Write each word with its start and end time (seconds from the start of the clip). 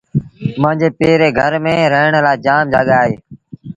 مآݩجي 0.61 0.89
پي 0.97 1.09
ري 1.19 1.29
گھر 1.39 1.53
ميݩ 1.63 1.89
رآهڻ 1.93 2.13
لآ 2.25 2.33
جآم 2.45 2.65
جآڳآ 2.73 2.97
اهي۔ 3.03 3.15